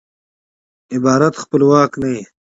[0.95, 2.21] عبارت خپلواک نه يي.